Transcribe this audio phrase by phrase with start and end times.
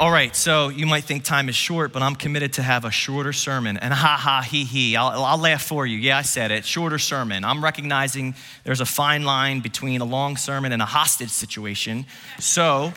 [0.00, 2.90] All right, so you might think time is short, but I'm committed to have a
[2.90, 3.76] shorter sermon.
[3.76, 5.98] And ha ha, he he, I'll, I'll laugh for you.
[5.98, 6.64] Yeah, I said it.
[6.64, 7.44] Shorter sermon.
[7.44, 8.34] I'm recognizing
[8.64, 12.06] there's a fine line between a long sermon and a hostage situation.
[12.38, 12.94] So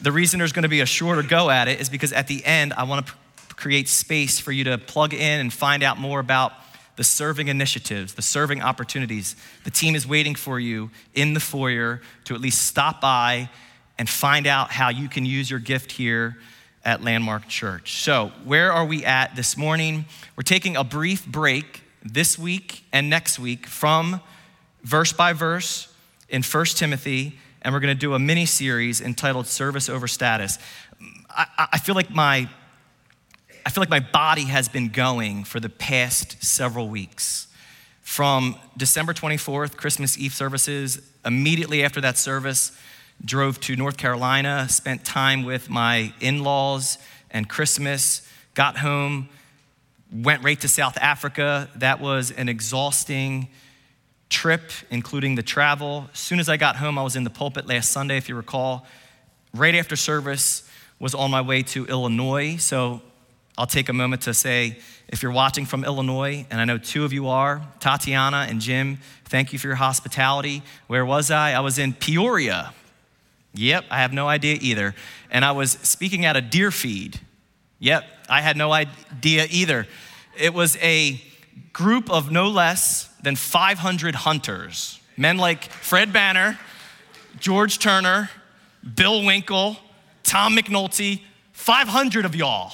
[0.00, 2.42] the reason there's going to be a shorter go at it is because at the
[2.46, 3.12] end, I want to
[3.56, 6.54] create space for you to plug in and find out more about
[6.96, 9.36] the serving initiatives, the serving opportunities.
[9.64, 13.50] The team is waiting for you in the foyer to at least stop by
[13.98, 16.36] and find out how you can use your gift here
[16.84, 18.02] at Landmark Church.
[18.02, 20.04] So, where are we at this morning?
[20.36, 24.20] We're taking a brief break this week and next week from
[24.82, 25.92] verse by verse
[26.28, 30.58] in 1 Timothy, and we're going to do a mini series entitled Service Over Status.
[31.28, 32.48] I, I, feel like my
[33.66, 37.48] I feel like my body has been going for the past several weeks.
[38.02, 42.70] From December 24th, Christmas Eve services, immediately after that service,
[43.24, 46.98] drove to North Carolina, spent time with my in laws
[47.30, 49.28] and Christmas, got home,
[50.12, 51.68] went right to South Africa.
[51.76, 53.48] That was an exhausting
[54.28, 56.08] trip, including the travel.
[56.12, 58.34] As soon as I got home, I was in the pulpit last Sunday, if you
[58.34, 58.86] recall.
[59.54, 62.56] Right after service, was on my way to Illinois.
[62.56, 63.02] So
[63.58, 64.78] I'll take a moment to say,
[65.08, 68.98] if you're watching from Illinois, and I know two of you are, Tatiana and Jim,
[69.26, 70.62] thank you for your hospitality.
[70.86, 71.52] Where was I?
[71.52, 72.72] I was in Peoria,
[73.56, 74.94] Yep, I have no idea either.
[75.30, 77.20] And I was speaking at a deer feed.
[77.78, 79.86] Yep, I had no idea either.
[80.38, 81.20] It was a
[81.72, 86.58] group of no less than 500 hunters, men like Fred Banner,
[87.38, 88.30] George Turner,
[88.94, 89.76] Bill Winkle,
[90.22, 91.22] Tom McNulty,
[91.52, 92.72] 500 of y'all.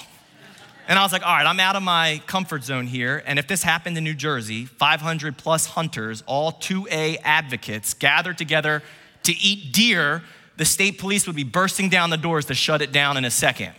[0.89, 3.23] And I was like, all right, I'm out of my comfort zone here.
[3.25, 8.83] And if this happened in New Jersey, 500 plus hunters, all 2A advocates, gathered together
[9.23, 10.23] to eat deer
[10.57, 13.31] the state police would be bursting down the doors to shut it down in a
[13.31, 13.73] second.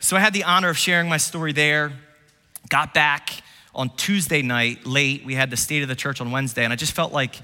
[0.00, 1.92] So I had the honor of sharing my story there.
[2.68, 3.30] Got back
[3.74, 5.24] on Tuesday night late.
[5.24, 7.40] We had the state of the church on Wednesday, and I just felt like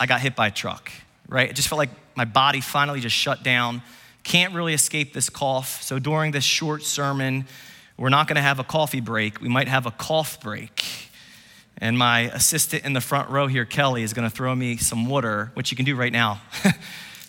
[0.00, 0.90] I got hit by a truck,
[1.28, 1.48] right?
[1.48, 3.82] It just felt like my body finally just shut down.
[4.24, 5.82] Can't really escape this cough.
[5.82, 7.46] So during this short sermon,
[7.96, 9.40] we're not gonna have a coffee break.
[9.40, 10.84] We might have a cough break.
[11.78, 15.50] And my assistant in the front row here, Kelly, is gonna throw me some water,
[15.54, 16.40] which you can do right now.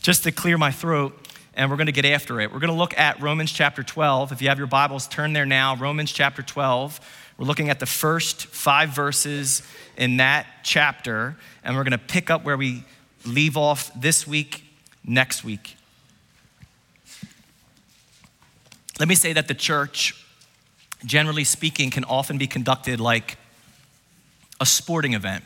[0.03, 1.17] just to clear my throat,
[1.55, 2.51] and we're going to get after it.
[2.51, 4.33] We're going to look at Romans chapter 12.
[4.33, 5.77] If you have your Bibles, turn there now.
[5.77, 6.99] Romans chapter 12.
[7.37, 9.63] We're looking at the first five verses
[9.95, 12.83] in that chapter, and we're going to pick up where we
[13.25, 14.65] leave off this week,
[15.05, 15.77] next week.
[18.99, 20.21] Let me say that the church,
[21.05, 23.37] generally speaking, can often be conducted like
[24.59, 25.45] a sporting event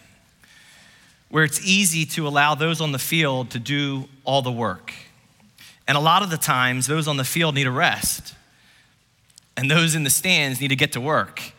[1.29, 4.93] where it's easy to allow those on the field to do all the work.
[5.87, 8.35] And a lot of the times, those on the field need a rest,
[9.55, 11.53] and those in the stands need to get to work.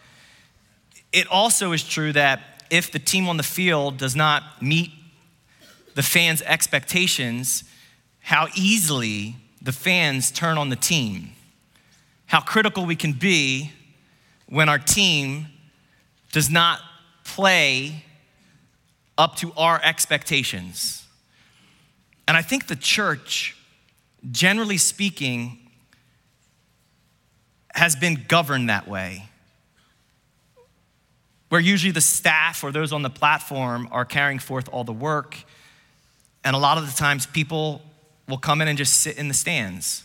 [1.12, 4.90] It also is true that if the team on the field does not meet
[5.94, 7.64] the fans' expectations,
[8.20, 11.32] how easily the fans turn on the team.
[12.26, 13.72] How critical we can be
[14.46, 15.46] when our team
[16.32, 16.80] does not
[17.24, 18.04] play
[19.18, 21.04] up to our expectations.
[22.28, 23.56] And I think the church,
[24.30, 25.58] generally speaking,
[27.74, 29.28] has been governed that way.
[31.48, 35.36] Where usually the staff or those on the platform are carrying forth all the work.
[36.44, 37.82] And a lot of the times people
[38.28, 40.04] will come in and just sit in the stands.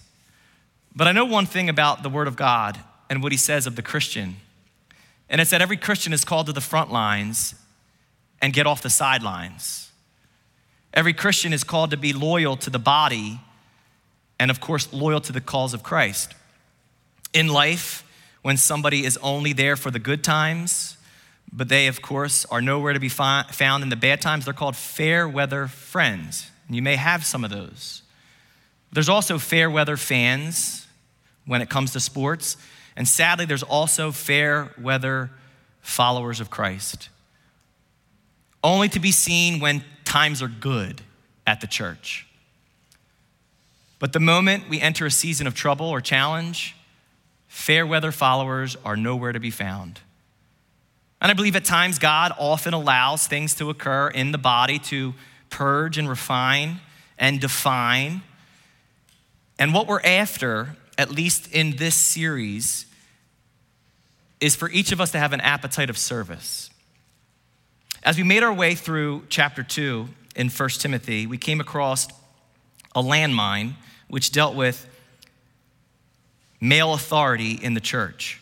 [0.95, 3.75] But I know one thing about the Word of God and what He says of
[3.75, 4.37] the Christian.
[5.29, 7.55] And it's that every Christian is called to the front lines
[8.43, 9.89] and get off the sidelines.
[10.93, 13.39] Every Christian is called to be loyal to the body
[14.37, 16.35] and, of course, loyal to the cause of Christ.
[17.33, 18.03] In life,
[18.41, 20.97] when somebody is only there for the good times,
[21.53, 24.53] but they, of course, are nowhere to be fi- found in the bad times, they're
[24.53, 26.51] called fair weather friends.
[26.67, 28.01] And you may have some of those.
[28.91, 30.85] There's also fair weather fans
[31.45, 32.57] when it comes to sports.
[32.97, 35.31] And sadly, there's also fair weather
[35.81, 37.07] followers of Christ
[38.63, 41.01] only to be seen when times are good
[41.45, 42.27] at the church.
[43.99, 46.75] But the moment we enter a season of trouble or challenge,
[47.47, 50.01] fair weather followers are nowhere to be found.
[51.21, 55.13] And I believe at times God often allows things to occur in the body to
[55.49, 56.81] purge and refine
[57.17, 58.23] and define.
[59.57, 62.85] And what we're after, at least in this series,
[64.41, 66.69] is for each of us to have an appetite of service.
[68.03, 72.09] As we made our way through chapter 2 in 1 Timothy, we came across
[72.93, 73.75] a landmine
[74.09, 74.85] which dealt with
[76.59, 78.41] male authority in the church.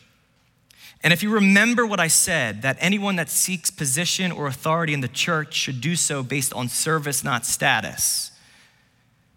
[1.04, 5.00] And if you remember what I said, that anyone that seeks position or authority in
[5.00, 8.32] the church should do so based on service, not status.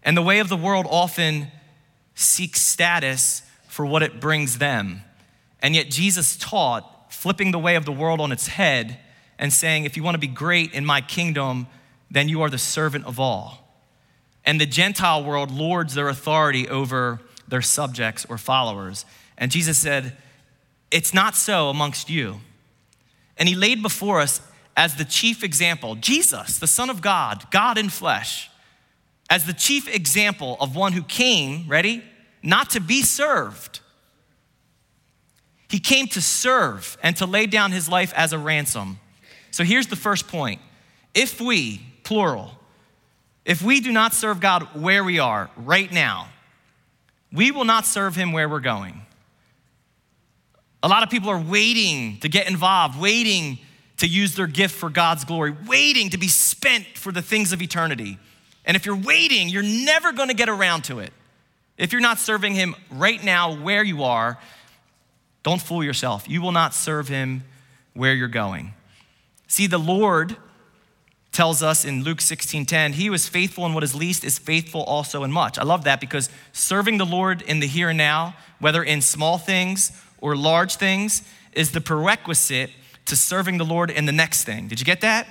[0.02, 1.52] And the way of the world often
[2.16, 5.02] seeks status for what it brings them.
[5.62, 8.98] And yet Jesus taught, flipping the way of the world on its head
[9.38, 11.66] and saying, if you want to be great in my kingdom,
[12.10, 13.66] then you are the servant of all.
[14.44, 19.04] And the Gentile world lords their authority over their subjects or followers.
[19.36, 20.16] And Jesus said,
[20.90, 22.40] It's not so amongst you.
[23.36, 24.40] And he laid before us
[24.76, 28.50] as the chief example Jesus, the Son of God, God in flesh,
[29.28, 32.02] as the chief example of one who came, ready,
[32.42, 33.80] not to be served.
[35.68, 39.00] He came to serve and to lay down his life as a ransom.
[39.56, 40.60] So here's the first point.
[41.14, 42.50] If we, plural,
[43.46, 46.28] if we do not serve God where we are right now,
[47.32, 49.00] we will not serve him where we're going.
[50.82, 53.58] A lot of people are waiting to get involved, waiting
[53.96, 57.62] to use their gift for God's glory, waiting to be spent for the things of
[57.62, 58.18] eternity.
[58.66, 61.14] And if you're waiting, you're never going to get around to it.
[61.78, 64.38] If you're not serving Him right now where you are,
[65.42, 66.28] don't fool yourself.
[66.28, 67.42] You will not serve Him
[67.94, 68.74] where you're going.
[69.46, 70.36] See, the Lord
[71.32, 75.22] tells us in Luke 16:10, he was faithful in what is least is faithful also
[75.22, 75.58] in much.
[75.58, 79.36] I love that because serving the Lord in the here and now, whether in small
[79.36, 81.22] things or large things,
[81.52, 82.70] is the prerequisite
[83.04, 84.68] to serving the Lord in the next thing.
[84.68, 85.26] Did you get that?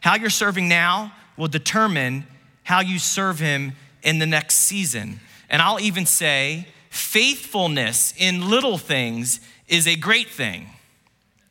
[0.00, 2.26] How you're serving now will determine
[2.64, 5.20] how you serve him in the next season.
[5.48, 10.68] And I'll even say faithfulness in little things is a great thing.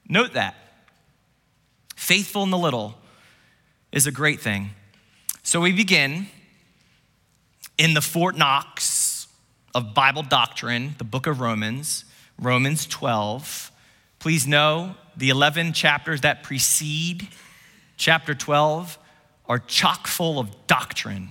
[0.07, 0.55] Note that.
[2.03, 2.95] Faithful in the little
[3.93, 4.71] is a great thing.
[5.41, 6.27] So we begin
[7.77, 9.29] in the Fort Knox
[9.73, 12.03] of Bible doctrine, the book of Romans,
[12.37, 13.71] Romans 12.
[14.19, 17.29] Please know the 11 chapters that precede
[17.95, 18.99] chapter 12
[19.45, 21.29] are chock full of doctrine.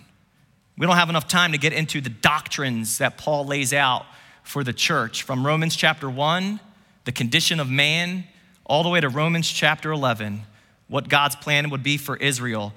[0.79, 4.07] We don't have enough time to get into the doctrines that Paul lays out
[4.43, 6.61] for the church from Romans chapter 1,
[7.05, 8.25] the condition of man,
[8.65, 10.47] all the way to Romans chapter 11
[10.89, 12.73] what God's plan would be for Israel.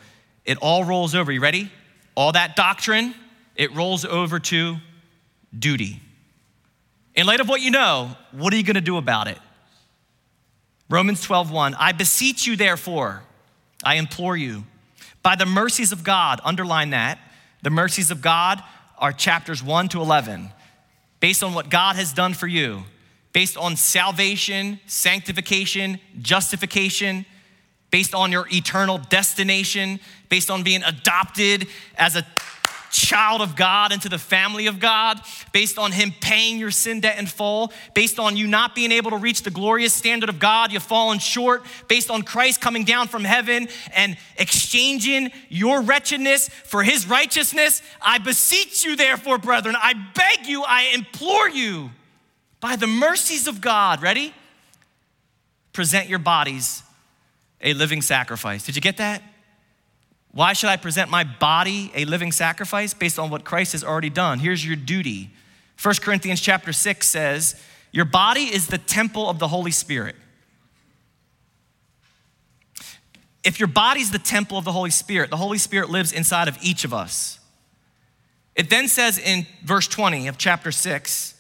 [0.46, 1.32] It all rolls over.
[1.32, 1.72] You ready?
[2.16, 3.14] All that doctrine,
[3.56, 4.78] it rolls over to
[5.58, 6.02] duty.
[7.16, 9.38] In light of what you know, what are you going to do about it?
[10.90, 13.24] Romans 12:1 I beseech you therefore,
[13.84, 14.66] I implore you,
[15.24, 17.20] by the mercies of God, underline that.
[17.64, 18.62] The mercies of God
[18.98, 20.52] are chapters 1 to 11.
[21.20, 22.84] Based on what God has done for you,
[23.34, 27.26] based on salvation, sanctification, justification,
[27.96, 31.66] based on your eternal destination, based on being adopted
[31.98, 32.28] as a
[32.92, 35.22] child of God into the family of God,
[35.54, 39.12] based on Him paying your sin debt in full, based on you not being able
[39.12, 43.08] to reach the glorious standard of God, you've fallen short, based on Christ coming down
[43.08, 47.82] from heaven and exchanging your wretchedness for His righteousness.
[48.02, 51.92] I beseech you, therefore, brethren, I beg you, I implore you,
[52.60, 54.34] by the mercies of God, ready?
[55.72, 56.84] Present your bodies
[57.66, 58.64] a living sacrifice.
[58.66, 59.22] Did you get that?
[60.32, 64.10] Why should I present my body a living sacrifice based on what Christ has already
[64.10, 64.40] done?
[64.40, 65.32] Here's your duty.
[65.82, 67.62] 1 Corinthians chapter 6 says,
[67.92, 70.16] Your body is the temple of the Holy Spirit.
[73.44, 76.58] If your body's the temple of the Holy Spirit, the Holy Spirit lives inside of
[76.62, 77.40] each of us.
[78.56, 81.36] It then says in verse 20 of chapter 6,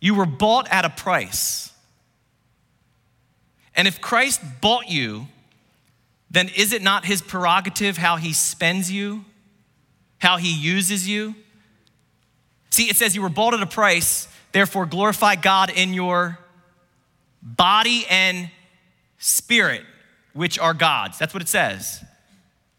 [0.00, 1.72] You were bought at a price.
[3.74, 5.26] And if Christ bought you,
[6.34, 9.24] then is it not his prerogative how he spends you,
[10.18, 11.34] how he uses you?
[12.70, 16.38] See, it says you were bought at a price, therefore glorify God in your
[17.40, 18.50] body and
[19.18, 19.82] spirit,
[20.32, 21.18] which are God's.
[21.18, 22.02] That's what it says.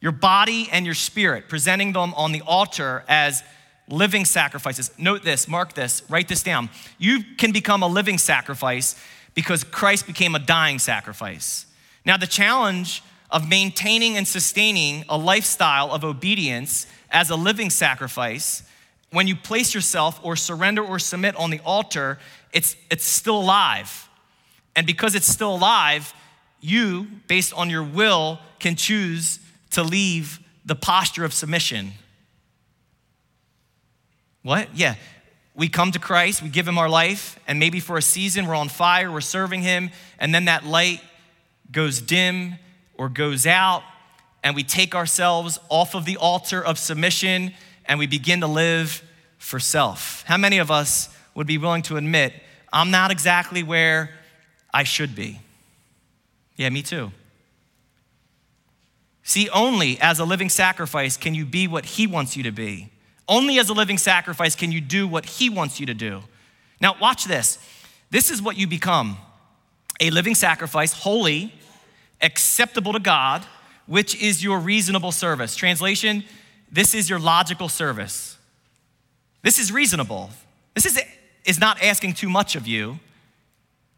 [0.02, 3.44] Your body and your spirit, presenting them on the altar as
[3.88, 4.92] living sacrifices.
[4.98, 6.70] Note this, mark this, write this down.
[6.98, 8.96] You can become a living sacrifice
[9.34, 11.66] because Christ became a dying sacrifice.
[12.06, 18.64] Now, the challenge of maintaining and sustaining a lifestyle of obedience as a living sacrifice,
[19.12, 22.20] when you place yourself or surrender or submit on the altar,
[22.52, 24.10] it's, it's still alive.
[24.76, 26.14] And because it's still alive,
[26.60, 29.40] you, based on your will, can choose
[29.72, 31.92] to leave the posture of submission.
[34.44, 34.70] What?
[34.76, 34.96] Yeah.
[35.56, 38.56] We come to Christ, we give him our life, and maybe for a season we're
[38.56, 39.90] on fire, we're serving him,
[40.20, 41.02] and then that light
[41.72, 42.56] goes dim
[42.98, 43.84] or goes out,
[44.44, 47.54] and we take ourselves off of the altar of submission
[47.86, 49.04] and we begin to live
[49.38, 50.24] for self.
[50.28, 52.34] How many of us would be willing to admit,
[52.72, 54.12] I'm not exactly where
[54.74, 55.40] I should be.
[56.56, 57.12] Yeah, me too.
[59.24, 62.92] See, only as a living sacrifice can you be what He wants you to be.
[63.28, 66.22] Only as a living sacrifice can you do what He wants you to do.
[66.80, 67.58] Now, watch this.
[68.12, 69.18] This is what you become
[70.00, 71.54] a living sacrifice, holy,
[72.22, 73.46] acceptable to God,
[73.86, 75.56] which is your reasonable service.
[75.56, 76.24] Translation,
[76.72, 78.38] this is your logical service.
[79.44, 80.30] This is reasonable.
[80.74, 81.00] This is,
[81.46, 83.00] is not asking too much of you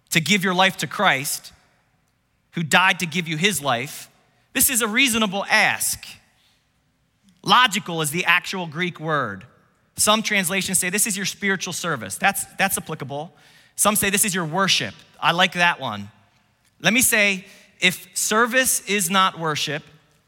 [0.10, 1.54] to give your life to Christ,
[2.52, 4.10] who died to give you his life.
[4.54, 6.06] This is a reasonable ask.
[7.44, 9.46] Logical is the actual Greek word.
[9.96, 12.18] Some translations say this is your spiritual service.
[12.18, 13.34] That's, that's applicable.
[13.76, 14.94] Some say this is your worship.
[15.20, 16.10] I like that one.
[16.82, 17.46] Let me say
[17.80, 19.84] if service is not worship,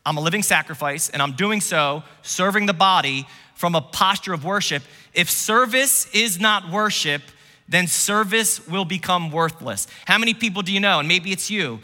[0.05, 4.45] I'm a living sacrifice and I'm doing so serving the body from a posture of
[4.45, 4.83] worship.
[5.13, 7.21] If service is not worship,
[7.67, 9.87] then service will become worthless.
[10.05, 10.99] How many people do you know?
[10.99, 11.79] And maybe it's you.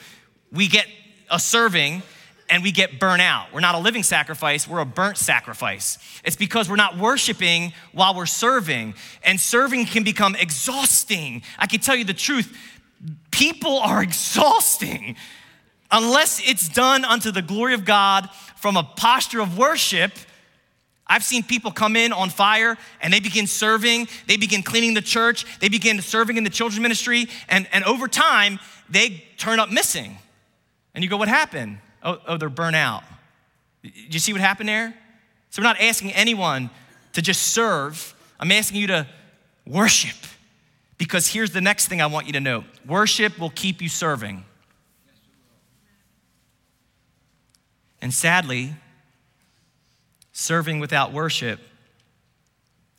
[0.52, 0.88] We get
[1.30, 2.02] a serving
[2.50, 3.48] and we get burnt out.
[3.54, 5.98] We're not a living sacrifice, we're a burnt sacrifice.
[6.24, 8.94] It's because we're not worshiping while we're serving.
[9.24, 11.42] And serving can become exhausting.
[11.58, 12.56] I can tell you the truth
[13.32, 15.16] people are exhausting
[15.96, 20.12] unless it's done unto the glory of God from a posture of worship.
[21.08, 25.02] I've seen people come in on fire and they begin serving, they begin cleaning the
[25.02, 28.60] church, they begin serving in the children's ministry, and, and over time,
[28.90, 30.18] they turn up missing.
[30.94, 31.78] And you go, What happened?
[32.04, 33.04] Oh, oh, they're burnt out.
[33.82, 34.94] Do you see what happened there?
[35.50, 36.70] So we're not asking anyone
[37.14, 39.08] to just serve, I'm asking you to
[39.66, 40.18] worship.
[40.98, 44.44] Because here's the next thing I want you to know worship will keep you serving.
[48.06, 48.76] And sadly,
[50.32, 51.60] serving without worship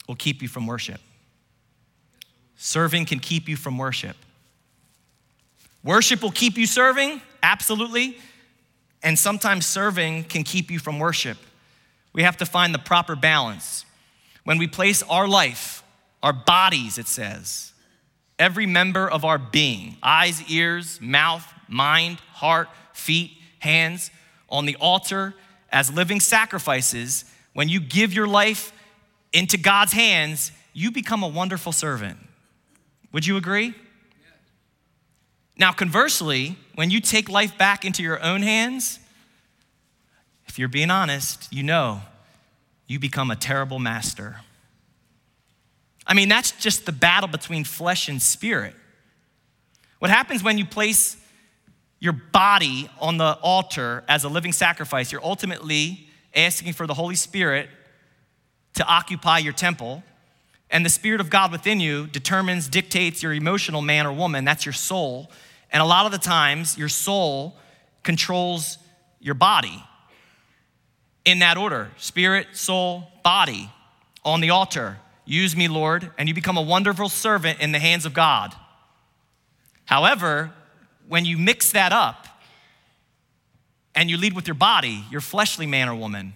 [0.08, 1.00] will keep you from worship.
[2.56, 4.16] Serving can keep you from worship.
[5.84, 8.18] Worship will keep you serving, absolutely.
[9.00, 11.38] And sometimes serving can keep you from worship.
[12.12, 13.84] We have to find the proper balance.
[14.42, 15.84] When we place our life,
[16.20, 17.72] our bodies, it says,
[18.40, 24.10] every member of our being eyes, ears, mouth, mind, heart, feet, hands
[24.48, 25.34] on the altar
[25.70, 28.72] as living sacrifices, when you give your life
[29.32, 32.18] into God's hands, you become a wonderful servant.
[33.12, 33.74] Would you agree?
[35.58, 38.98] Now, conversely, when you take life back into your own hands,
[40.46, 42.02] if you're being honest, you know
[42.86, 44.36] you become a terrible master.
[46.06, 48.74] I mean, that's just the battle between flesh and spirit.
[49.98, 51.16] What happens when you place
[51.98, 57.14] your body on the altar as a living sacrifice, you're ultimately asking for the Holy
[57.14, 57.68] Spirit
[58.74, 60.02] to occupy your temple.
[60.70, 64.44] And the Spirit of God within you determines, dictates your emotional man or woman.
[64.44, 65.30] That's your soul.
[65.72, 67.56] And a lot of the times, your soul
[68.02, 68.78] controls
[69.20, 69.82] your body
[71.24, 73.70] in that order spirit, soul, body
[74.24, 74.98] on the altar.
[75.24, 78.54] Use me, Lord, and you become a wonderful servant in the hands of God.
[79.84, 80.52] However,
[81.08, 82.26] when you mix that up
[83.94, 86.34] and you lead with your body, your fleshly man or woman,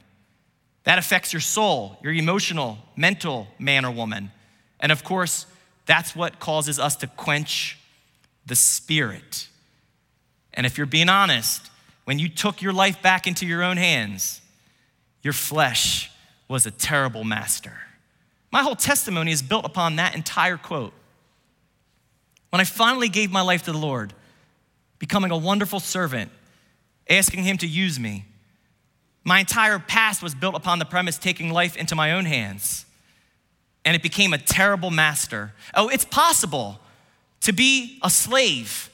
[0.84, 4.30] that affects your soul, your emotional, mental man or woman.
[4.80, 5.46] And of course,
[5.86, 7.78] that's what causes us to quench
[8.46, 9.48] the spirit.
[10.54, 11.70] And if you're being honest,
[12.04, 14.40] when you took your life back into your own hands,
[15.22, 16.10] your flesh
[16.48, 17.74] was a terrible master.
[18.50, 20.92] My whole testimony is built upon that entire quote.
[22.50, 24.12] When I finally gave my life to the Lord,
[25.00, 26.30] becoming a wonderful servant,
[27.08, 28.26] asking Him to use me.
[29.24, 32.86] My entire past was built upon the premise taking life into my own hands,
[33.84, 35.52] and it became a terrible master.
[35.74, 36.78] Oh, it's possible
[37.40, 38.90] to be a slave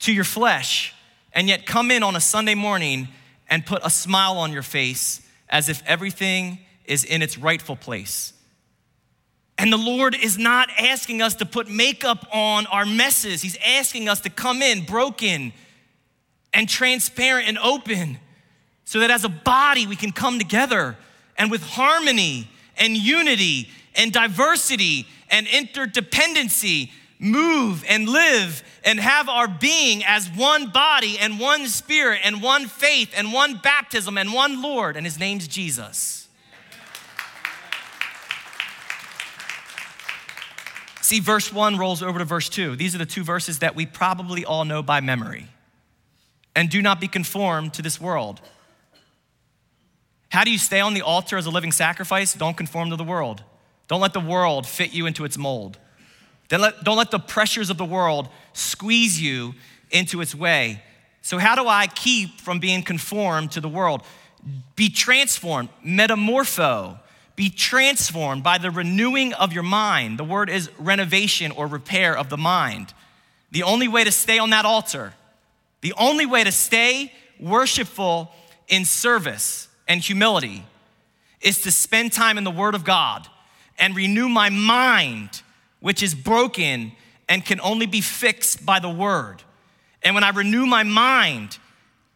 [0.00, 0.94] to your flesh
[1.32, 3.08] and yet come in on a Sunday morning
[3.48, 8.32] and put a smile on your face as if everything is in its rightful place.
[9.58, 13.42] And the Lord is not asking us to put makeup on our messes.
[13.42, 15.52] He's asking us to come in broken
[16.52, 18.18] and transparent and open
[18.84, 20.96] so that as a body we can come together
[21.36, 29.46] and with harmony and unity and diversity and interdependency move and live and have our
[29.46, 34.60] being as one body and one spirit and one faith and one baptism and one
[34.60, 36.21] Lord, and his name's Jesus.
[41.02, 42.76] See, verse 1 rolls over to verse 2.
[42.76, 45.48] These are the two verses that we probably all know by memory.
[46.54, 48.40] And do not be conformed to this world.
[50.30, 52.34] How do you stay on the altar as a living sacrifice?
[52.34, 53.42] Don't conform to the world.
[53.88, 55.76] Don't let the world fit you into its mold.
[56.48, 59.54] Don't let, don't let the pressures of the world squeeze you
[59.90, 60.82] into its way.
[61.20, 64.02] So, how do I keep from being conformed to the world?
[64.76, 66.98] Be transformed, metamorpho.
[67.42, 70.16] Be transformed by the renewing of your mind.
[70.16, 72.94] The word is renovation or repair of the mind.
[73.50, 75.12] The only way to stay on that altar,
[75.80, 78.30] the only way to stay worshipful
[78.68, 80.64] in service and humility
[81.40, 83.26] is to spend time in the Word of God
[83.76, 85.42] and renew my mind,
[85.80, 86.92] which is broken
[87.28, 89.42] and can only be fixed by the Word.
[90.04, 91.58] And when I renew my mind,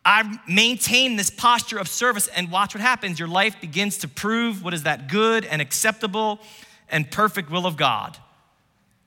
[0.07, 3.19] I maintain this posture of service, and watch what happens.
[3.19, 6.39] Your life begins to prove what is that good and acceptable
[6.89, 8.17] and perfect will of God.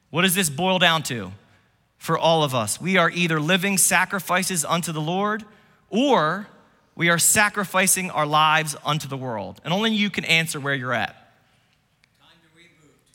[0.10, 1.32] What does this boil down to
[1.98, 2.82] for all of us?
[2.82, 5.46] We are either living sacrifices unto the Lord
[5.90, 6.48] or
[6.96, 9.62] we are sacrificing our lives unto the world.
[9.64, 11.16] And only you can answer where you're at.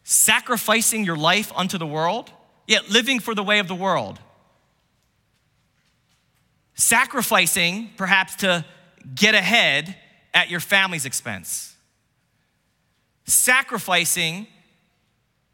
[0.04, 2.30] Sacrificing your life unto the world,
[2.66, 4.20] yet living for the way of the world.
[6.74, 8.64] Sacrificing, perhaps, to
[9.14, 9.96] get ahead
[10.32, 11.76] at your family's expense.
[13.26, 14.46] Sacrificing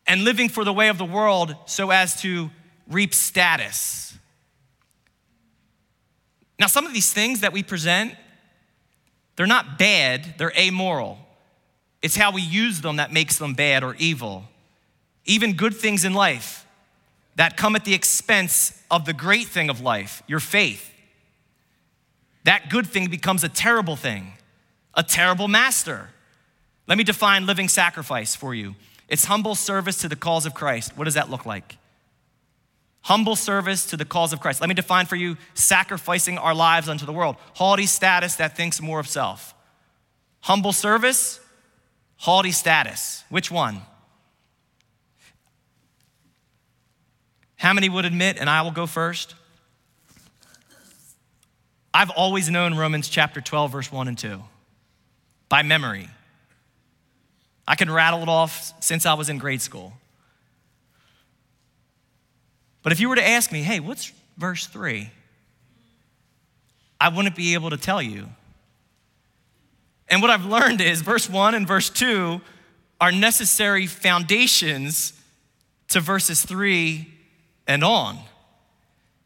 [0.06, 2.50] and living for the way of the world so as to
[2.88, 4.10] reap status
[6.60, 8.14] now, some of these things that we present,
[9.36, 11.18] they're not bad, they're amoral.
[12.02, 14.44] It's how we use them that makes them bad or evil.
[15.24, 16.66] Even good things in life
[17.36, 20.89] that come at the expense of the great thing of life, your faith.
[22.44, 24.32] That good thing becomes a terrible thing,
[24.94, 26.10] a terrible master.
[26.86, 28.74] Let me define living sacrifice for you.
[29.08, 30.96] It's humble service to the cause of Christ.
[30.96, 31.76] What does that look like?
[33.02, 34.60] Humble service to the cause of Christ.
[34.60, 37.36] Let me define for you sacrificing our lives unto the world.
[37.54, 39.54] Haughty status that thinks more of self.
[40.40, 41.40] Humble service,
[42.16, 43.24] haughty status.
[43.28, 43.82] Which one?
[47.56, 49.34] How many would admit, and I will go first?
[51.92, 54.40] I've always known Romans chapter 12, verse 1 and 2
[55.48, 56.08] by memory.
[57.66, 59.92] I can rattle it off since I was in grade school.
[62.82, 65.10] But if you were to ask me, hey, what's verse 3?
[67.00, 68.28] I wouldn't be able to tell you.
[70.08, 72.40] And what I've learned is verse 1 and verse 2
[73.00, 75.12] are necessary foundations
[75.88, 77.06] to verses 3
[77.66, 78.18] and on.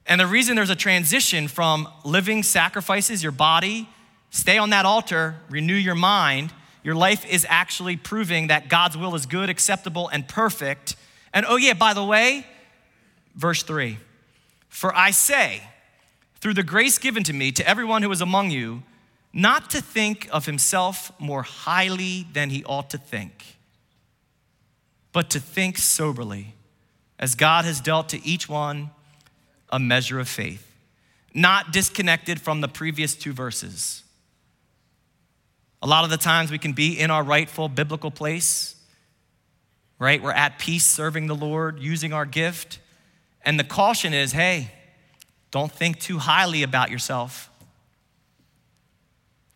[0.07, 3.88] And the reason there's a transition from living sacrifices, your body,
[4.31, 9.14] stay on that altar, renew your mind, your life is actually proving that God's will
[9.14, 10.97] is good, acceptable, and perfect.
[11.33, 12.45] And oh, yeah, by the way,
[13.35, 13.99] Verse 3
[14.69, 15.62] For I say,
[16.37, 18.83] through the grace given to me, to everyone who is among you,
[19.33, 23.57] not to think of himself more highly than he ought to think,
[25.12, 26.55] but to think soberly,
[27.19, 28.90] as God has dealt to each one
[29.70, 30.70] a measure of faith,
[31.33, 34.03] not disconnected from the previous two verses.
[35.83, 38.74] A lot of the times we can be in our rightful biblical place,
[39.98, 40.22] right?
[40.22, 42.79] We're at peace serving the Lord, using our gift.
[43.44, 44.70] And the caution is hey,
[45.50, 47.50] don't think too highly about yourself.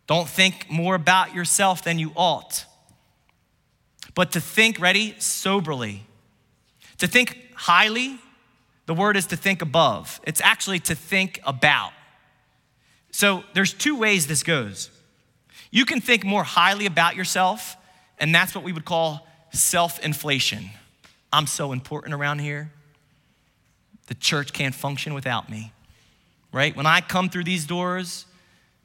[0.06, 2.64] Don't think more about yourself than you ought.
[4.14, 6.02] But to think, ready, soberly.
[6.98, 8.18] To think highly,
[8.88, 10.18] the word is to think above.
[10.24, 11.92] It's actually to think about.
[13.10, 14.88] So there's two ways this goes.
[15.70, 17.76] You can think more highly about yourself,
[18.18, 20.70] and that's what we would call self inflation.
[21.30, 22.72] I'm so important around here.
[24.06, 25.70] The church can't function without me,
[26.50, 26.74] right?
[26.74, 28.24] When I come through these doors,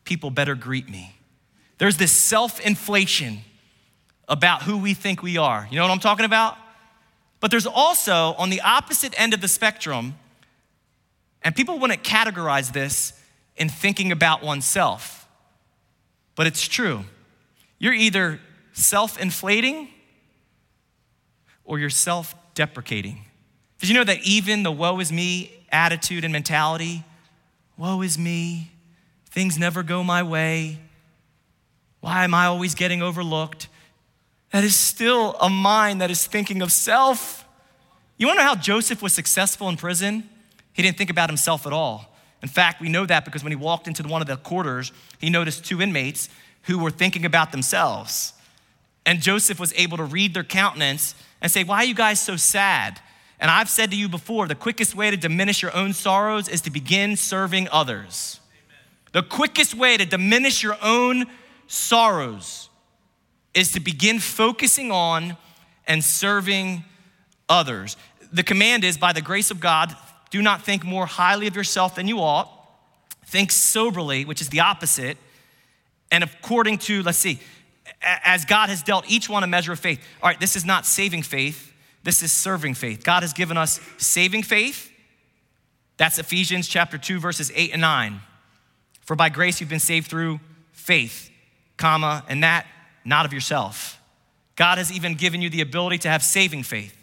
[0.03, 1.15] people better greet me.
[1.77, 3.37] There's this self inflation
[4.27, 5.65] about who we think we are.
[5.71, 6.57] You know what I'm talking about?
[7.43, 10.15] But there's also, on the opposite end of the spectrum,
[11.41, 13.11] and people wouldn't categorize this
[13.57, 15.27] in thinking about oneself,
[16.35, 17.03] but it's true.
[17.79, 18.39] You're either
[18.71, 19.89] self inflating
[21.65, 23.25] or you're self deprecating.
[23.81, 27.03] Did you know that even the woe is me attitude and mentality,
[27.75, 28.71] woe is me,
[29.31, 30.79] things never go my way,
[31.99, 33.67] why am I always getting overlooked?
[34.53, 37.43] That is still a mind that is thinking of self.
[38.17, 40.29] You wanna know how Joseph was successful in prison?
[40.73, 42.15] He didn't think about himself at all.
[42.43, 45.31] In fact, we know that because when he walked into one of the quarters, he
[45.31, 46.29] noticed two inmates
[46.63, 48.33] who were thinking about themselves.
[49.07, 52.35] And Joseph was able to read their countenance and say, Why are you guys so
[52.35, 52.99] sad?
[53.39, 56.61] And I've said to you before the quickest way to diminish your own sorrows is
[56.61, 58.39] to begin serving others.
[58.67, 59.23] Amen.
[59.23, 61.25] The quickest way to diminish your own
[61.65, 62.69] sorrows
[63.53, 65.37] is to begin focusing on
[65.87, 66.83] and serving
[67.49, 67.97] others.
[68.31, 69.95] the command is by the grace of God,
[70.31, 72.49] do not think more highly of yourself than you ought.
[73.27, 75.17] Think soberly, which is the opposite.
[76.11, 77.39] And according to, let's see,
[78.01, 80.03] as God has dealt each one a measure of faith.
[80.21, 81.71] All right, this is not saving faith,
[82.03, 83.03] this is serving faith.
[83.03, 84.91] God has given us saving faith.
[85.97, 88.19] That's Ephesians chapter 2, verses 8 and 9.
[89.01, 90.39] For by grace you've been saved through
[90.71, 91.29] faith,
[91.77, 92.65] comma, and that
[93.05, 93.99] not of yourself.
[94.55, 96.95] God has even given you the ability to have saving faith.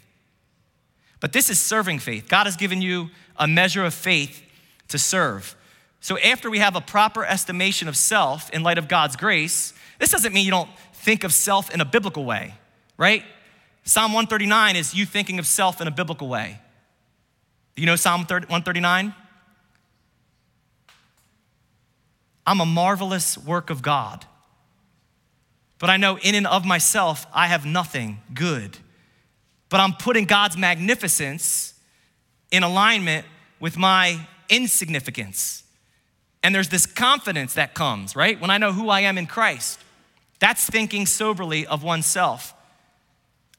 [1.19, 2.27] But this is serving faith.
[2.27, 4.41] God has given you a measure of faith
[4.87, 5.55] to serve.
[5.99, 10.09] So, after we have a proper estimation of self in light of God's grace, this
[10.09, 12.55] doesn't mean you don't think of self in a biblical way,
[12.97, 13.23] right?
[13.83, 16.59] Psalm 139 is you thinking of self in a biblical way.
[17.75, 19.13] Do you know Psalm 139?
[22.45, 24.25] I'm a marvelous work of God.
[25.81, 28.77] But I know in and of myself, I have nothing good
[29.71, 31.73] but I'm putting God's magnificence
[32.51, 33.25] in alignment
[33.61, 35.63] with my insignificance.
[36.43, 38.39] And there's this confidence that comes, right?
[38.39, 39.79] When I know who I am in Christ.
[40.39, 42.53] That's thinking soberly of oneself.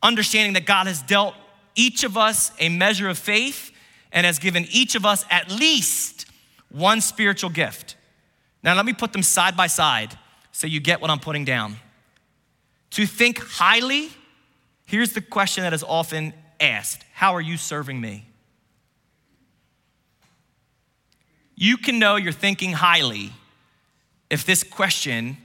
[0.03, 1.35] Understanding that God has dealt
[1.75, 3.73] each of us a measure of faith
[4.13, 6.27] and has given each of us at least
[6.69, 7.97] one spiritual gift.
[8.63, 10.19] Now, let me put them side by side
[10.51, 11.77] so you get what I'm putting down.
[12.93, 14.11] To think highly
[14.93, 18.27] Here's the question that is often asked How are you serving me?
[21.55, 23.33] You can know you're thinking highly
[24.29, 25.39] if this question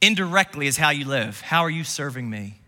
[0.00, 1.40] indirectly is how you live.
[1.40, 2.58] How are you serving me?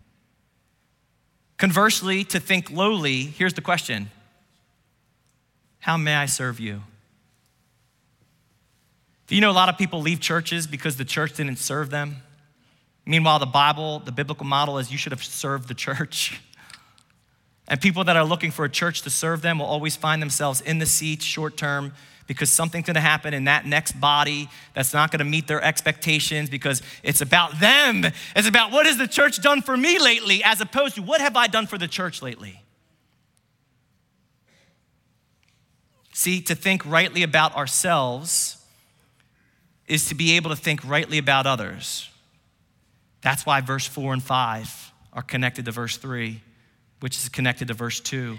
[1.57, 4.11] Conversely, to think lowly, here's the question
[5.79, 6.81] How may I serve you?
[9.27, 12.17] Do you know a lot of people leave churches because the church didn't serve them?
[13.07, 16.41] Meanwhile, the Bible, the biblical model is you should have served the church.
[17.69, 20.61] And people that are looking for a church to serve them will always find themselves
[20.61, 21.93] in the seats short term
[22.27, 26.81] because something's gonna happen in that next body that's not gonna meet their expectations because
[27.01, 28.05] it's about them.
[28.35, 31.37] It's about what has the church done for me lately as opposed to what have
[31.37, 32.61] I done for the church lately.
[36.11, 38.57] See, to think rightly about ourselves
[39.87, 42.09] is to be able to think rightly about others.
[43.27, 46.41] That's why verse 4 and 5 are connected to verse 3,
[47.01, 48.37] which is connected to verse 2,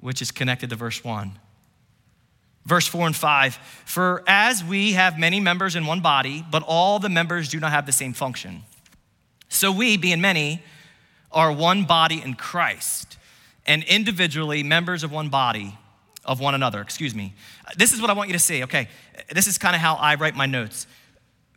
[0.00, 1.38] which is connected to verse 1.
[2.66, 6.98] Verse 4 and 5 For as we have many members in one body, but all
[6.98, 8.62] the members do not have the same function.
[9.48, 10.60] So we, being many,
[11.30, 13.16] are one body in Christ,
[13.64, 15.78] and individually members of one body
[16.24, 16.80] of one another.
[16.80, 17.32] Excuse me.
[17.76, 18.88] This is what I want you to see, okay?
[19.32, 20.88] This is kind of how I write my notes.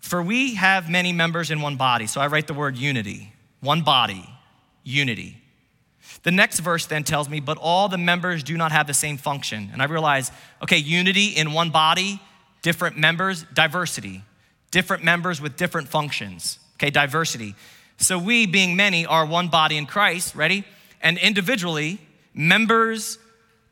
[0.04, 2.08] For we have many members in one body.
[2.08, 4.30] So I write the word unity, one body,
[4.84, 5.38] unity.
[6.24, 9.16] The next verse then tells me, but all the members do not have the same
[9.16, 9.70] function.
[9.72, 10.30] And I realize,
[10.62, 12.22] okay, unity in one body,
[12.62, 14.24] different members, diversity,
[14.72, 16.60] different members with different functions.
[16.76, 17.56] Okay, diversity.
[17.98, 20.66] So we, being many, are one body in Christ, ready?
[21.02, 22.02] And individually,
[22.34, 23.20] members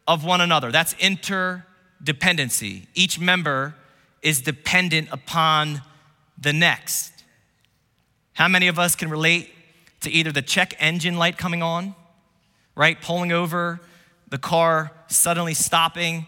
[0.07, 0.71] of one another.
[0.71, 2.87] That's interdependency.
[2.95, 3.75] Each member
[4.21, 5.81] is dependent upon
[6.41, 7.11] the next.
[8.33, 9.53] How many of us can relate
[10.01, 11.95] to either the check engine light coming on,
[12.75, 12.99] right?
[12.99, 13.79] Pulling over,
[14.29, 16.25] the car suddenly stopping,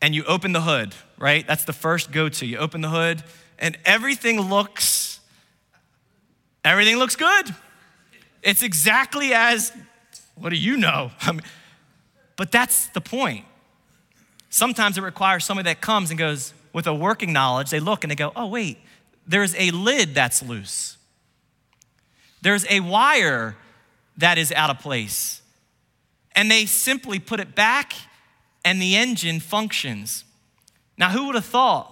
[0.00, 1.46] and you open the hood, right?
[1.46, 2.46] That's the first go to.
[2.46, 3.22] You open the hood,
[3.58, 5.20] and everything looks,
[6.64, 7.54] everything looks good.
[8.42, 9.72] It's exactly as,
[10.34, 11.12] what do you know?
[11.20, 11.42] I mean,
[12.36, 13.44] but that's the point.
[14.48, 18.10] Sometimes it requires somebody that comes and goes, with a working knowledge, they look and
[18.10, 18.78] they go, oh, wait,
[19.26, 20.96] there's a lid that's loose.
[22.40, 23.56] There's a wire
[24.16, 25.42] that is out of place.
[26.34, 27.94] And they simply put it back
[28.64, 30.24] and the engine functions.
[30.96, 31.88] Now, who would have thought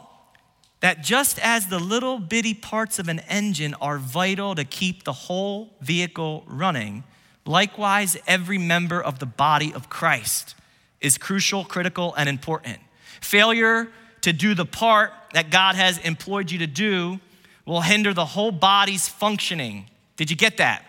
[0.81, 5.12] that just as the little bitty parts of an engine are vital to keep the
[5.12, 7.05] whole vehicle running,
[7.45, 10.55] likewise, every member of the body of Christ
[11.01, 12.79] is crucial, critical, and important.
[13.21, 13.88] Failure
[14.23, 17.21] to do the part that God has employed you to do
[17.64, 19.87] will hinder the whole body's functioning.
[20.16, 20.85] Did you get that?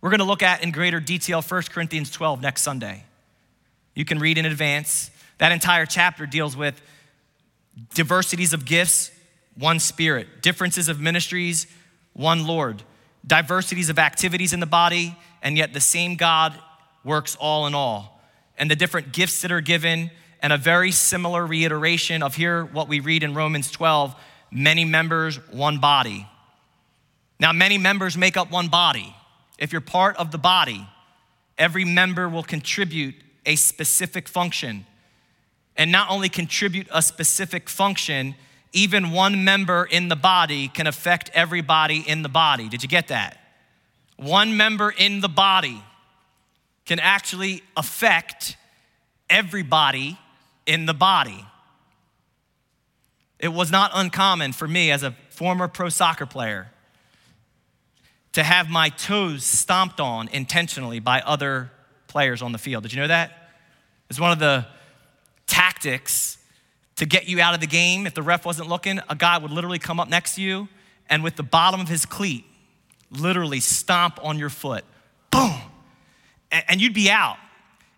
[0.00, 3.04] We're going to look at in greater detail 1 Corinthians 12 next Sunday.
[3.94, 5.10] You can read in advance.
[5.38, 6.80] That entire chapter deals with
[7.94, 9.10] diversities of gifts,
[9.56, 11.66] one spirit, differences of ministries,
[12.12, 12.82] one Lord,
[13.26, 16.58] diversities of activities in the body, and yet the same God
[17.04, 18.20] works all in all.
[18.58, 20.10] And the different gifts that are given
[20.42, 24.14] and a very similar reiteration of here what we read in Romans 12
[24.50, 26.26] many members, one body.
[27.38, 29.14] Now, many members make up one body.
[29.58, 30.88] if you're part of the body,
[31.58, 34.86] every member will contribute a specific function.
[35.76, 38.34] And not only contribute a specific function,
[38.72, 42.70] even one member in the body can affect everybody in the body.
[42.70, 43.38] Did you get that?
[44.16, 45.82] One member in the body
[46.86, 48.56] can actually affect
[49.28, 50.18] everybody
[50.66, 51.44] in the body.
[53.38, 56.70] It was not uncommon for me as a former pro soccer player
[58.32, 61.70] to have my toes stomped on intentionally by other
[62.06, 62.82] players on the field.
[62.82, 63.50] Did you know that?
[64.08, 64.66] It's one of the
[65.46, 66.38] tactics
[66.96, 68.06] to get you out of the game.
[68.06, 70.68] If the ref wasn't looking, a guy would literally come up next to you
[71.08, 72.44] and with the bottom of his cleat,
[73.10, 74.84] literally stomp on your foot.
[75.30, 75.56] Boom!
[76.52, 77.36] And you'd be out.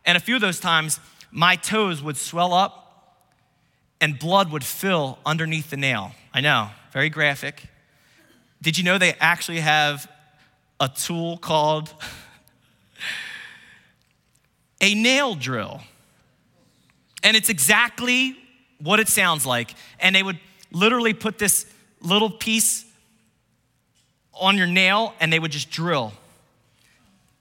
[0.05, 0.99] And a few of those times,
[1.33, 3.17] my toes would swell up
[4.01, 6.13] and blood would fill underneath the nail.
[6.33, 7.65] I know, very graphic.
[8.61, 10.09] Did you know they actually have
[10.79, 11.93] a tool called
[14.81, 15.81] a nail drill?
[17.25, 18.37] And it's exactly
[18.79, 19.75] what it sounds like.
[19.99, 20.39] And they would
[20.71, 21.65] literally put this
[22.03, 22.85] little piece
[24.35, 26.13] on your nail and they would just drill.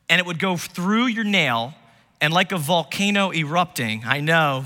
[0.08, 1.74] And it would go through your nail
[2.22, 4.04] and like a volcano erupting.
[4.06, 4.66] I know,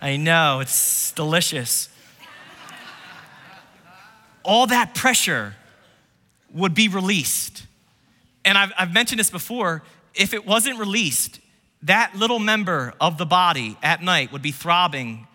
[0.00, 1.90] I know, it's delicious.
[4.42, 5.54] All that pressure
[6.52, 7.66] would be released.
[8.44, 9.82] And I've, I've mentioned this before
[10.14, 11.40] if it wasn't released,
[11.82, 15.26] that little member of the body at night would be throbbing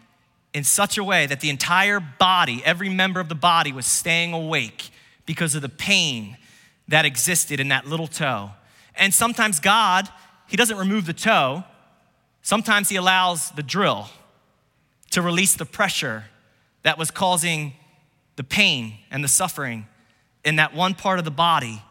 [0.53, 4.33] in such a way that the entire body, every member of the body, was staying
[4.33, 4.89] awake
[5.25, 6.37] because of the pain
[6.87, 8.49] that existed in that little toe.
[8.95, 10.09] And sometimes God,
[10.49, 11.63] He doesn't remove the toe,
[12.41, 14.09] sometimes He allows the drill
[15.11, 16.25] to release the pressure
[16.83, 17.73] that was causing
[18.35, 19.87] the pain and the suffering
[20.43, 21.83] in that one part of the body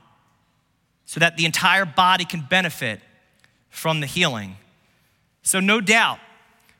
[1.04, 3.00] so that the entire body can benefit
[3.70, 4.56] from the healing.
[5.42, 6.18] So, no doubt,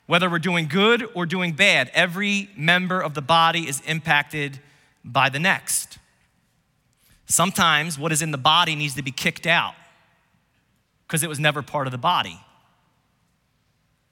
[0.05, 4.59] whether we're doing good or doing bad, every member of the body is impacted
[5.05, 5.97] by the next.
[7.25, 9.75] Sometimes what is in the body needs to be kicked out
[11.09, 12.39] because it was never part of the body.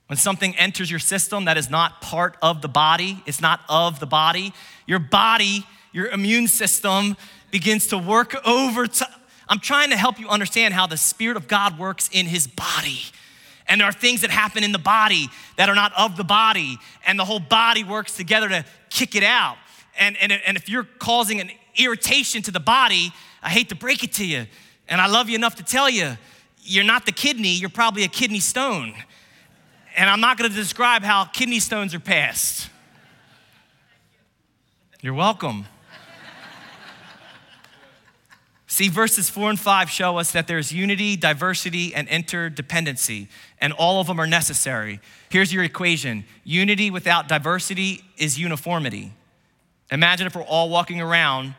[0.08, 4.00] When something enters your system that is not part of the body, it's not of
[4.00, 4.52] the body,
[4.88, 7.16] your body, your immune system
[7.52, 9.14] begins to work over time
[9.50, 13.00] I'm trying to help you understand how the Spirit of God works in His body.
[13.68, 16.78] And there are things that happen in the body that are not of the body,
[17.06, 19.58] and the whole body works together to kick it out.
[19.98, 24.04] And, and, and if you're causing an irritation to the body, I hate to break
[24.04, 24.48] it to you,
[24.88, 26.18] and I love you enough to tell you,
[26.68, 28.94] you're not the kidney, you're probably a kidney stone.
[29.96, 32.70] And I'm not gonna describe how kidney stones are passed.
[35.02, 35.66] You're welcome.
[38.70, 43.28] See, verses four and five show us that there's unity, diversity, and interdependency,
[43.60, 45.00] and all of them are necessary.
[45.30, 49.14] Here's your equation unity without diversity is uniformity.
[49.90, 51.56] Imagine if we're all walking around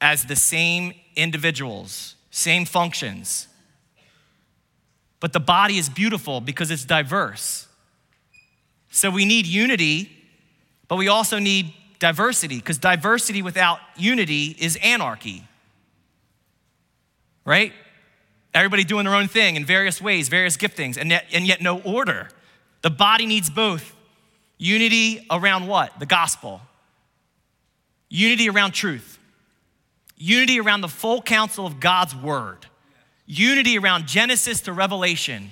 [0.00, 3.48] as the same individuals, same functions.
[5.24, 7.66] But the body is beautiful because it's diverse.
[8.90, 10.12] So we need unity,
[10.86, 15.44] but we also need diversity because diversity without unity is anarchy
[17.44, 17.72] right?
[18.52, 21.80] Everybody doing their own thing in various ways, various giftings, and yet, and yet no
[21.80, 22.28] order.
[22.82, 23.94] The body needs both.
[24.58, 25.98] Unity around what?
[25.98, 26.60] The gospel.
[28.08, 29.18] Unity around truth.
[30.16, 32.66] Unity around the full counsel of God's word.
[33.26, 35.50] Unity around Genesis to Revelation.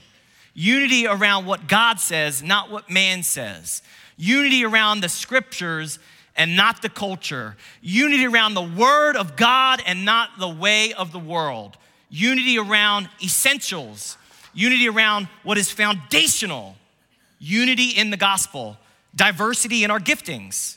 [0.54, 3.82] Unity around what God says, not what man says.
[4.16, 5.98] Unity around the scriptures
[6.36, 7.56] and not the culture.
[7.80, 11.76] Unity around the word of God and not the way of the world
[12.12, 14.18] unity around essentials,
[14.52, 16.76] unity around what is foundational,
[17.40, 18.76] unity in the gospel,
[19.16, 20.76] diversity in our giftings.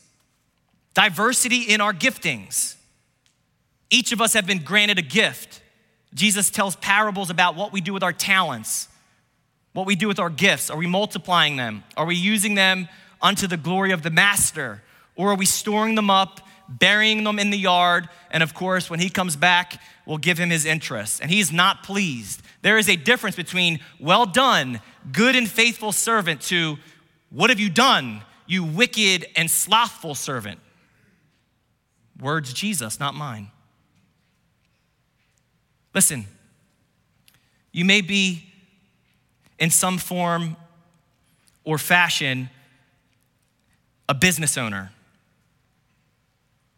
[0.93, 2.75] Diversity in our giftings.
[3.89, 5.61] Each of us have been granted a gift.
[6.15, 8.87] Jesus tells parables about what we do with our talents,
[9.73, 10.71] what we do with our gifts.
[10.71, 11.83] Are we multiplying them?
[11.95, 12.87] Are we using them
[13.21, 14.81] unto the glory of the master?
[15.15, 18.99] Or are we storing them up burying them in the yard, and of course, when
[18.99, 21.21] he comes back, we'll give him his interest.
[21.21, 22.41] And he's not pleased.
[22.61, 26.77] There is a difference between well done, good and faithful servant, to
[27.29, 30.59] what have you done, you wicked and slothful servant?
[32.19, 33.51] Words Jesus, not mine.
[35.95, 36.25] Listen,
[37.71, 38.45] you may be
[39.57, 40.57] in some form
[41.63, 42.49] or fashion
[44.07, 44.91] a business owner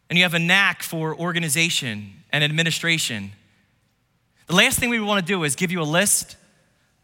[0.08, 3.32] and you have a knack for organization and administration.
[4.46, 6.36] The last thing we want to do is give you a list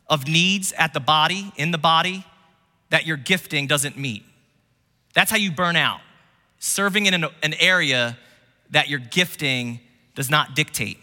[0.07, 2.25] of needs at the body, in the body,
[2.91, 4.25] that your gifting doesn't meet.
[5.15, 6.01] That's how you burn out.
[6.59, 8.17] Serving in an, an area
[8.71, 9.81] that your gifting
[10.15, 10.99] does not dictate.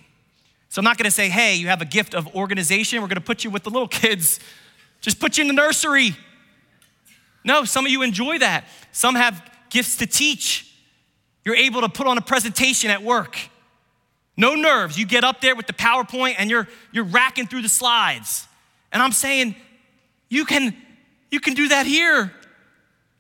[0.72, 3.44] So I'm not gonna say, hey, you have a gift of organization, we're gonna put
[3.44, 4.40] you with the little kids,
[5.02, 6.16] just put you in the nursery.
[7.44, 8.64] No, some of you enjoy that.
[8.94, 10.74] Some have gifts to teach.
[11.44, 13.38] You're able to put on a presentation at work.
[14.38, 14.98] No nerves.
[14.98, 18.48] You get up there with the PowerPoint and you're, you're racking through the slides.
[18.94, 19.56] And I'm saying,
[20.30, 20.74] you can,
[21.32, 22.32] you can do that here.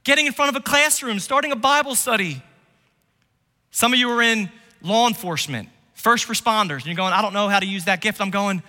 [0.05, 2.41] Getting in front of a classroom, starting a Bible study.
[3.71, 4.49] Some of you are in
[4.81, 5.67] law enforcement,
[6.01, 8.19] first responders, and you're going, I don't know how to use that gift.
[8.19, 8.61] I'm going,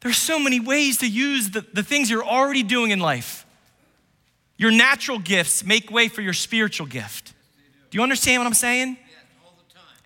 [0.00, 3.46] there's so many ways to use the, the things you're already doing in life.
[4.56, 7.32] Your natural gifts make way for your spiritual gift.
[7.90, 8.98] Do you understand what I'm saying?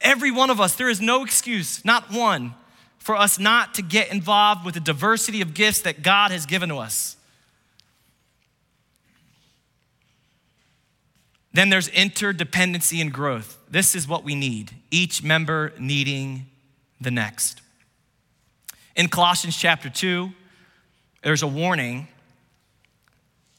[0.00, 2.54] Every one of us, there is no excuse, not one,
[2.98, 6.68] for us not to get involved with the diversity of gifts that God has given
[6.68, 7.16] to us.
[11.52, 13.57] Then there's interdependency and growth.
[13.70, 16.46] This is what we need, each member needing
[17.00, 17.60] the next.
[18.96, 20.30] In Colossians chapter 2,
[21.22, 22.08] there's a warning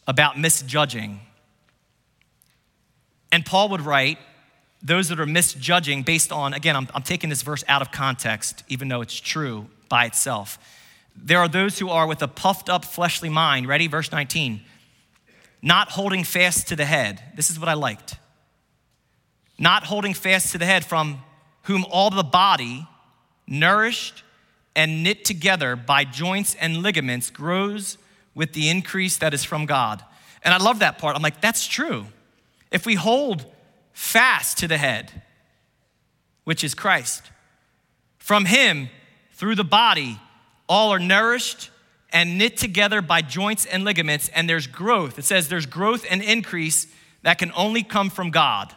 [0.07, 1.19] about misjudging.
[3.31, 4.17] And Paul would write,
[4.81, 8.63] those that are misjudging based on, again, I'm, I'm, taking this verse out of context,
[8.69, 10.57] even though it's true by itself.
[11.15, 13.67] There are those who are with a puffed up fleshly mind.
[13.67, 13.87] Ready?
[13.87, 14.61] Verse 19
[15.61, 17.21] not holding fast to the head.
[17.35, 18.15] This is what I liked.
[19.59, 21.21] Not holding fast to the head, from
[21.63, 22.87] whom all the body,
[23.45, 24.23] nourished
[24.75, 27.97] and knit together by joints and ligaments, grows
[28.33, 30.03] with the increase that is from God.
[30.43, 31.15] And I love that part.
[31.15, 32.05] I'm like, that's true.
[32.71, 33.45] If we hold
[33.91, 35.23] fast to the head,
[36.45, 37.29] which is Christ,
[38.17, 38.89] from him,
[39.33, 40.19] through the body,
[40.67, 41.69] all are nourished
[42.11, 45.19] and knit together by joints and ligaments, and there's growth.
[45.19, 46.87] It says there's growth and increase
[47.23, 48.73] that can only come from God.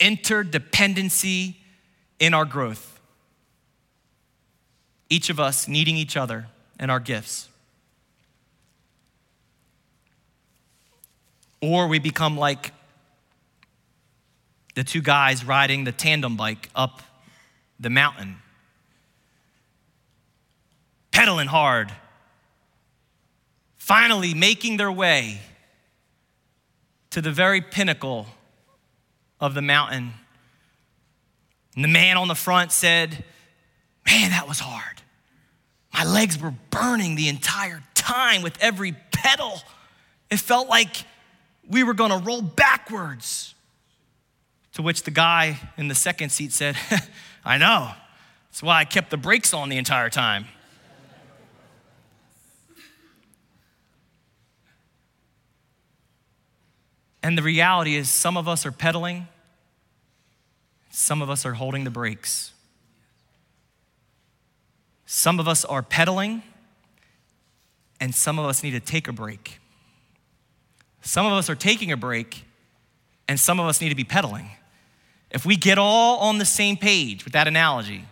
[0.00, 1.56] Interdependency
[2.18, 3.00] in our growth.
[5.08, 6.46] Each of us needing each other
[6.78, 7.48] and our gifts.
[11.60, 12.72] Or we become like
[14.74, 17.02] the two guys riding the tandem bike up
[17.78, 18.36] the mountain,
[21.12, 21.92] pedaling hard
[23.90, 25.40] finally making their way
[27.10, 28.24] to the very pinnacle
[29.40, 30.12] of the mountain.
[31.74, 33.24] And the man on the front said,
[34.06, 35.02] Man, that was hard.
[35.92, 39.60] My legs were burning the entire time with every pedal.
[40.30, 41.04] It felt like
[41.68, 43.54] we were gonna roll backwards.
[44.74, 46.76] To which the guy in the second seat said,
[47.44, 47.90] I know.
[48.50, 50.46] That's why I kept the brakes on the entire time.
[57.22, 59.28] And the reality is, some of us are pedaling,
[60.90, 62.52] some of us are holding the brakes.
[65.06, 66.42] Some of us are pedaling,
[68.00, 69.58] and some of us need to take a break.
[71.02, 72.44] Some of us are taking a break,
[73.26, 74.50] and some of us need to be pedaling.
[75.30, 78.04] If we get all on the same page with that analogy,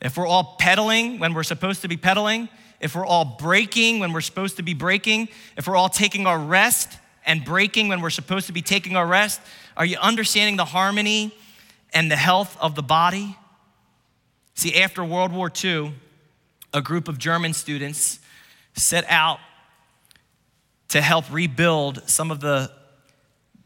[0.00, 2.48] if we're all pedaling when we're supposed to be pedaling,
[2.80, 6.38] if we're all breaking when we're supposed to be breaking, if we're all taking our
[6.38, 9.40] rest and breaking when we're supposed to be taking our rest?
[9.76, 11.32] Are you understanding the harmony
[11.92, 13.36] and the health of the body?
[14.54, 15.92] See, after World War II,
[16.72, 18.18] a group of German students
[18.74, 19.38] set out
[20.88, 22.72] to help rebuild some of the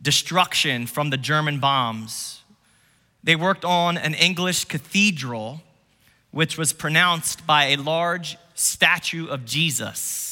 [0.02, 2.42] destruction from the German bombs.
[3.22, 5.62] They worked on an English cathedral,
[6.32, 10.31] which was pronounced by a large statue of Jesus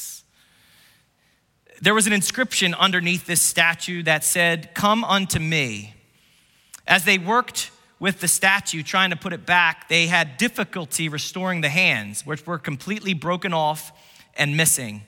[1.81, 5.95] there was an inscription underneath this statue that said, Come unto me.
[6.87, 11.61] As they worked with the statue, trying to put it back, they had difficulty restoring
[11.61, 13.91] the hands, which were completely broken off
[14.37, 15.01] and missing.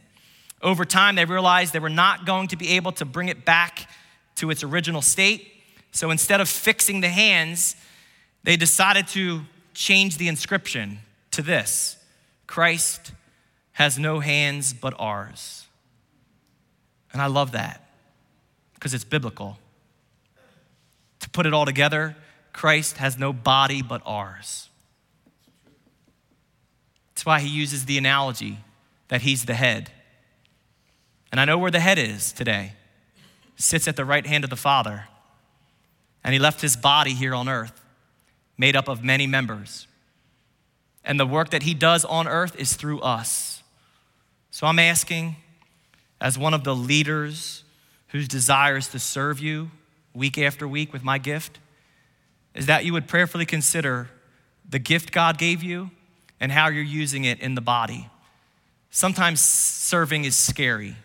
[0.61, 3.89] Over time, they realized they were not going to be able to bring it back
[4.35, 5.51] to its original state.
[5.91, 7.75] So instead of fixing the hands,
[8.43, 9.41] they decided to
[9.73, 10.99] change the inscription
[11.31, 11.97] to this
[12.47, 13.11] Christ
[13.73, 15.62] has no hands but ours.
[17.13, 17.81] And I love that
[18.73, 19.57] because it's biblical.
[21.21, 22.17] To put it all together,
[22.51, 24.69] Christ has no body but ours.
[27.13, 28.57] That's why he uses the analogy
[29.07, 29.91] that he's the head.
[31.31, 32.73] And I know where the head is today.
[33.55, 35.05] Sits at the right hand of the Father.
[36.23, 37.81] And he left his body here on earth,
[38.57, 39.87] made up of many members.
[41.03, 43.61] And the work that He does on earth is through us.
[44.51, 45.35] So I'm asking,
[46.23, 47.65] as one of the leaders
[48.07, 49.69] whose desire is to serve you
[50.13, 51.59] week after week with my gift,
[52.55, 54.09] is that you would prayerfully consider
[54.67, 55.91] the gift God gave you
[56.39, 58.09] and how you're using it in the body.
[58.89, 60.95] Sometimes serving is scary.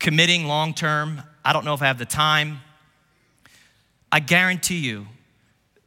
[0.00, 2.60] Committing long term, I don't know if I have the time.
[4.10, 5.06] I guarantee you,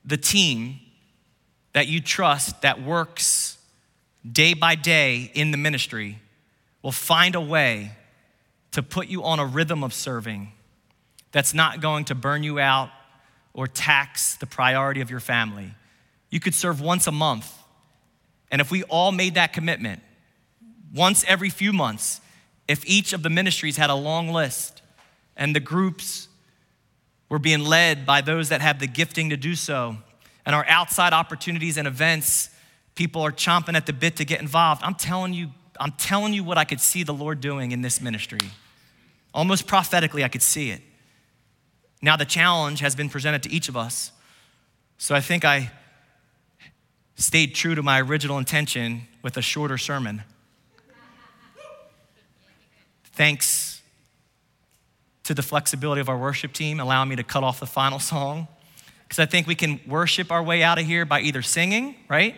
[0.05, 0.79] the team
[1.73, 3.57] that you trust that works
[4.29, 6.19] day by day in the ministry
[6.81, 7.91] will find a way
[8.71, 10.51] to put you on a rhythm of serving
[11.31, 12.89] that's not going to burn you out
[13.53, 15.73] or tax the priority of your family.
[16.29, 17.51] You could serve once a month.
[18.51, 20.01] And if we all made that commitment,
[20.93, 22.21] once every few months,
[22.67, 24.81] if each of the ministries had a long list
[25.35, 26.27] and the groups
[27.27, 29.97] were being led by those that have the gifting to do so,
[30.45, 32.49] and our outside opportunities and events,
[32.95, 34.81] people are chomping at the bit to get involved.
[34.83, 35.49] I'm telling you,
[35.79, 38.39] I'm telling you what I could see the Lord doing in this ministry.
[39.33, 40.81] Almost prophetically, I could see it.
[42.01, 44.11] Now, the challenge has been presented to each of us.
[44.97, 45.71] So I think I
[47.15, 50.23] stayed true to my original intention with a shorter sermon.
[53.13, 53.81] Thanks
[55.23, 58.47] to the flexibility of our worship team, allowing me to cut off the final song.
[59.03, 62.35] Because I think we can worship our way out of here by either singing, right?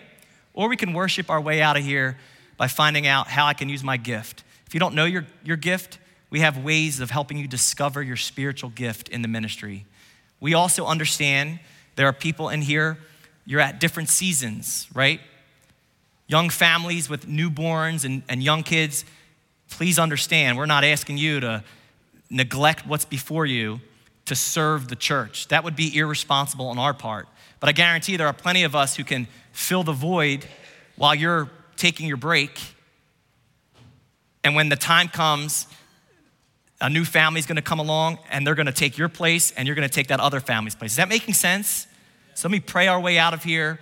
[0.54, 2.18] Or we can worship our way out of here
[2.58, 4.44] by finding out how I can use my gift.
[4.68, 6.00] If you don't know your, your gift,
[6.30, 9.86] we have ways of helping you discover your spiritual gift in the ministry.
[10.40, 11.60] We also understand
[11.96, 12.98] there are people in here,
[13.46, 15.20] you're at different seasons, right?
[16.28, 19.04] Young families with newborns and, and young kids,
[19.70, 21.64] please understand, we're not asking you to
[22.30, 23.82] neglect what's before you
[24.26, 25.50] to serve the church.
[25.50, 27.28] That would be irresponsible on our part.
[27.60, 30.46] But I guarantee there are plenty of us who can fill the void
[30.96, 31.50] while you're
[31.82, 32.62] taking your break.
[34.44, 35.66] And when the time comes,
[36.80, 39.76] a new family is gonna come along and they're gonna take your place and you're
[39.76, 40.92] gonna take that other family's place.
[40.92, 41.88] Is that making sense?
[42.36, 43.80] So let me pray our way out of here.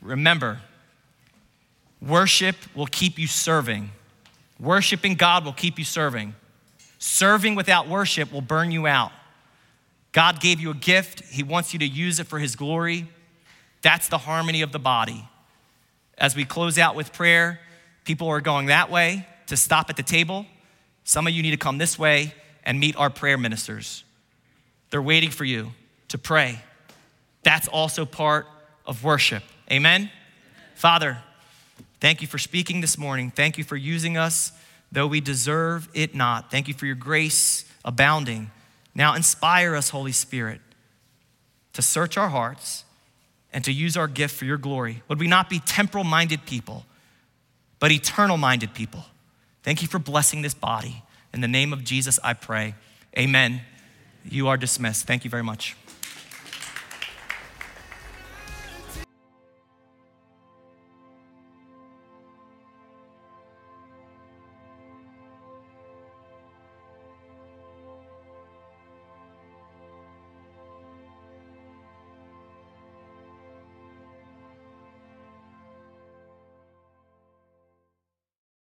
[0.00, 0.60] Remember,
[2.00, 3.90] worship will keep you serving.
[4.58, 6.34] Worshiping God will keep you serving.
[6.98, 9.12] Serving without worship will burn you out.
[10.12, 13.06] God gave you a gift, He wants you to use it for His glory.
[13.82, 15.28] That's the harmony of the body.
[16.18, 17.60] As we close out with prayer,
[18.04, 20.46] people are going that way to stop at the table.
[21.04, 22.34] Some of you need to come this way
[22.64, 24.04] and meet our prayer ministers.
[24.90, 25.72] They're waiting for you
[26.08, 26.60] to pray.
[27.42, 28.46] That's also part
[28.86, 29.42] of worship.
[29.70, 30.10] Amen?
[30.74, 31.18] Father,
[32.04, 33.30] Thank you for speaking this morning.
[33.30, 34.52] Thank you for using us,
[34.92, 36.50] though we deserve it not.
[36.50, 38.50] Thank you for your grace abounding.
[38.94, 40.60] Now inspire us, Holy Spirit,
[41.72, 42.83] to search our hearts
[43.54, 45.02] and to use our gift for your glory.
[45.08, 46.84] Would we not be temporal minded people,
[47.78, 49.06] but eternal minded people?
[49.62, 51.02] Thank you for blessing this body.
[51.32, 52.74] In the name of Jesus, I pray.
[53.16, 53.62] Amen.
[54.28, 55.06] You are dismissed.
[55.06, 55.76] Thank you very much.